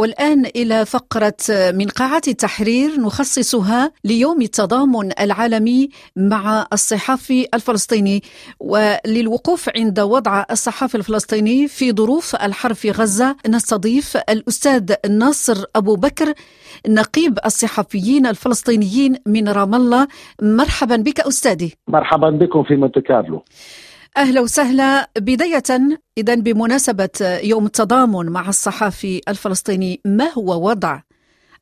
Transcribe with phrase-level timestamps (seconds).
[0.00, 8.22] والآن إلى فقرة من قاعة التحرير نخصصها ليوم التضامن العالمي مع الصحافي الفلسطيني.
[8.60, 16.34] وللوقوف عند وضع الصحافي الفلسطيني في ظروف الحرب في غزة نستضيف الأستاذ ناصر أبو بكر
[16.88, 20.08] نقيب الصحفيين الفلسطينيين من رام الله.
[20.42, 21.72] مرحبا بك أستاذي.
[21.88, 23.44] مرحبا بكم في مونte كارلو
[24.16, 25.10] أهلا وسهلا.
[25.18, 31.00] بداية اذا بمناسبة يوم التضامن مع الصحافي الفلسطيني ما هو وضع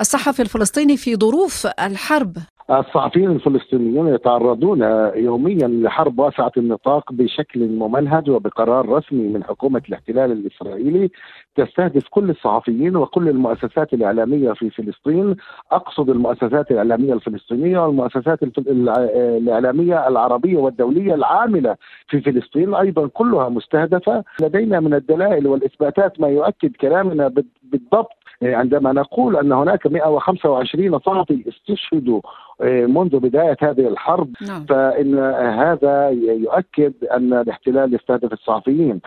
[0.00, 2.36] الصحفي الفلسطيني في ظروف الحرب؟
[2.70, 4.82] الصحفيين الفلسطينيون يتعرضون
[5.14, 11.10] يوميا لحرب واسعة النطاق بشكل ممنهج وبقرار رسمي من حكومة الاحتلال الإسرائيلي
[11.56, 15.36] تستهدف كل الصحفيين وكل المؤسسات الإعلامية في فلسطين،
[15.72, 21.76] أقصد المؤسسات الإعلامية الفلسطينية والمؤسسات الإعلامية العربية والدولية العاملة
[22.08, 22.74] في فلسطين.
[22.74, 28.12] أيضا كلها مستهدفة، لدينا من الدلائل والإثباتات ما يؤكد كلامنا بالضبط.
[28.42, 32.20] عندما نقول أن هناك 125 صحفي استشهدوا
[32.64, 34.64] منذ بداية هذه الحرب نعم.
[34.64, 35.18] فإن
[35.58, 39.00] هذا يؤكد أن الاحتلال يستهدف الصحفيين.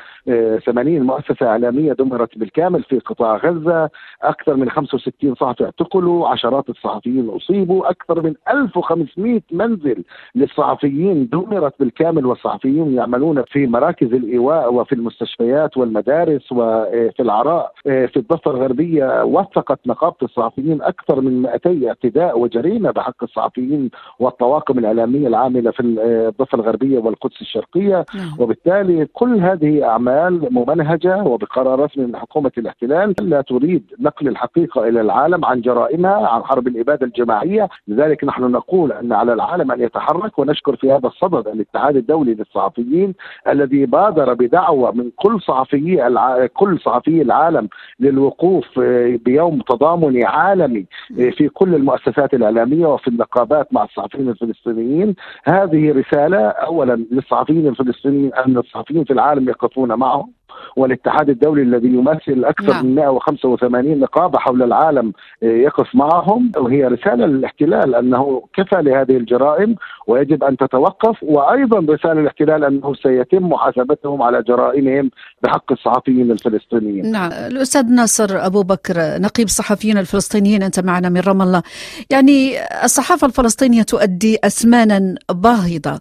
[0.66, 3.90] 80 مؤسسة إعلامية دمرت بالكامل في قطاع غزة.
[4.22, 6.28] أكثر من 65 صحفي اعتقلوا.
[6.28, 7.90] عشرات الصحفيين أصيبوا.
[7.90, 10.04] أكثر من 1500 منزل
[10.36, 17.72] للصحفيين دمرت بالكامل والصحفيين يعملون في مراكز الإيواء وفي المستشفيات والمدارس وفي العراء.
[17.84, 23.39] في الضفة الغربية وثقت نقابة الصحفيين أكثر من 200 اعتداء وجريمة بحق الصحفيين.
[23.40, 28.34] الصحفيين والطواقم الإعلامية العاملة في الضفة الغربية والقدس الشرقية نعم.
[28.40, 35.02] وبالتالي كل هذه أعمال ممنهجة وبقرار رسمي من حكومة الاحتلال لا تريد نقل الحقيقة إلى
[35.02, 40.40] العالم عن جرائمها عن حرب الإبادة الجماعية لذلك نحن نقول أن على العالم أن يتحرك
[40.40, 43.14] ونشكر في هذا الصدد الاتحاد الدولي للصحفيين
[43.48, 46.46] الذي بادر بدعوة من كل صحفيي الع...
[46.46, 48.80] كل صحفيي العالم للوقوف
[49.26, 55.16] بيوم تضامني عالمي في كل المؤسسات الإعلامية وفي النقابات مع الصحفيين الفلسطينيين.
[55.46, 60.39] هذه رسالة أولا للصحفيين الفلسطينيين أن الصحفيين في العالم يقفون معهم.
[60.76, 62.86] والاتحاد الدولي الذي يمثل أكثر نعم.
[62.86, 69.76] من 185 نقابة حول العالم يقف معهم وهي رسالة للاحتلال أنه كفى لهذه الجرائم
[70.08, 75.12] ويجب أن تتوقف وأيضا رسالة للاحتلال أنه سيتم محاسبتهم على جرائمهم
[75.44, 77.12] بحق الصحفيين الفلسطينيين.
[77.12, 81.64] نعم الأستاذ ناصر أبو بكر نقيب الصحفيين الفلسطينيين أنت معنا من رام الله
[82.12, 86.00] يعني الصحافة الفلسطينية تؤدي اثمانا باهظة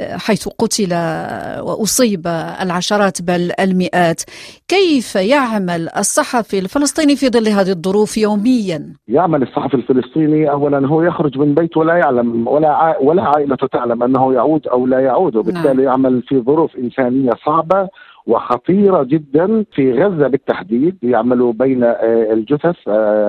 [0.00, 0.92] حيث قتل
[1.62, 2.26] وأصيب
[2.60, 4.22] العشرات بل المئات.
[4.68, 11.38] كيف يعمل الصحفي الفلسطيني في ظل هذه الظروف يوميا؟ يعمل الصحفي الفلسطيني اولا هو يخرج
[11.38, 15.36] من بيت ولا يعلم ولا ولا عائلته تعلم أنه يعود أو لا يعود.
[15.36, 15.84] وبالتالي نعم.
[15.84, 17.88] يعمل في ظروف إنسانية صعبة
[18.26, 20.96] وخطيرة جدا في غزة بالتحديد.
[21.02, 22.76] يعملوا بين الجثث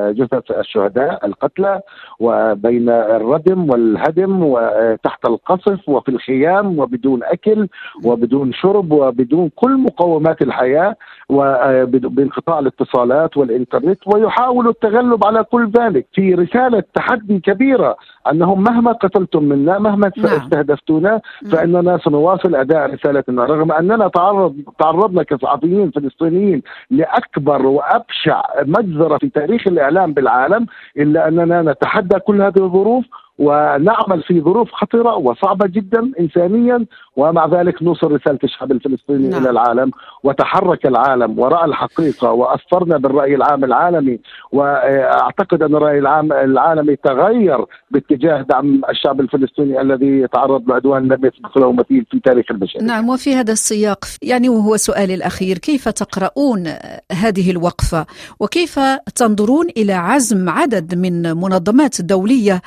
[0.09, 1.81] جثث الشهداء القتلى
[2.19, 7.67] وبين الردم والهدم وتحت القصف وفي الخيام وبدون أكل
[8.05, 10.95] وبدون شرب وبدون كل مقومات الحياة
[11.29, 16.05] وبانقطاع الاتصالات والإنترنت ويحاولوا التغلب على كل ذلك.
[16.13, 17.95] في رسالة تحدي كبيرة
[18.31, 21.21] أنهم مهما قتلتم منا مهما استهدفتونا
[21.51, 26.61] فإننا سنواصل أداء رسالتنا رغم أننا تعرض تعرضنا كصحفيين فلسطينيين
[26.91, 30.66] لأكبر وأبشع مجزرة في تاريخ الإعلام بالعالم
[30.97, 33.05] إلا أننا نتحدى كل هذه الظروف
[33.39, 36.85] ونعمل في ظروف خطره وصعبة جدا انسانيا
[37.16, 39.41] ومع ذلك نوصل رسالة الشعب الفلسطيني نعم.
[39.41, 39.91] إلى العالم
[40.23, 44.19] وتحرك العالم ورأى الحقيقة وأثرنا بالرأي العام العالمي
[44.51, 51.57] وأعتقد أن الرأي العام العالمي تغير باتجاه دعم الشعب الفلسطيني الذي يتعرض لعدوان لم يسبق
[51.57, 52.83] له مثيل في تاريخ البشرية.
[52.83, 56.67] نعم وفي هذا السياق يعني وهو سؤالي الأخير كيف تقرؤون
[57.11, 58.05] هذه الوقفة
[58.39, 58.79] وكيف
[59.16, 62.61] تنظرون إلى عزم عدد من منظمات دولية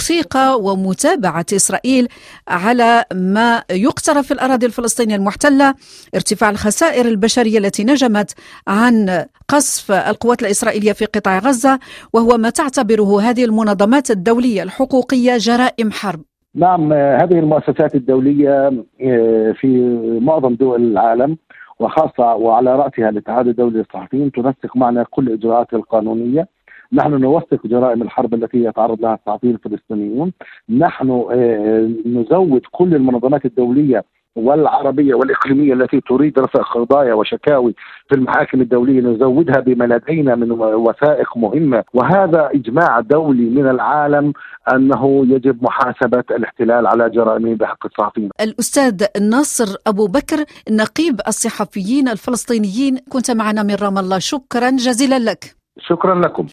[0.00, 2.08] توثيق ومتابعة إسرائيل
[2.48, 5.74] على ما يقترف في الأراضي الفلسطينية المحتلة
[6.14, 8.34] ارتفاع الخسائر البشرية التي نجمت
[8.68, 11.78] عن قصف القوات الإسرائيلية في قطاع غزة
[12.12, 16.20] وهو ما تعتبره هذه المنظمات الدولية الحقوقية جرائم حرب.
[16.54, 18.84] نعم هذه المؤسسات الدولية
[19.60, 21.36] في معظم دول العالم
[21.78, 26.48] وخاصة وعلى رأسها الاتحاد الدولي للصحفيين تنسق معنا كل الاجراءات القانونية
[26.92, 30.32] نحن نوثق جرائم الحرب التي يتعرض لها الصحفيين الفلسطينيون
[30.68, 31.08] نحن
[32.06, 34.04] نزود كل المنظمات الدولية
[34.36, 37.74] والعربية والإقليمية التي تريد رفع قضايا وشكاوي
[38.08, 44.32] في المحاكم الدولية نزودها بما لدينا من وثائق مهمة وهذا إجماع دولي من العالم
[44.74, 48.30] أنه يجب محاسبة الاحتلال على جرائمه بحق الصحفيين.
[48.40, 55.60] الأستاذ ناصر أبو بكر نقيب الصحفيين الفلسطينيين كنت معنا من رام الله شكرا جزيلا لك.
[55.78, 56.46] شكرا لكم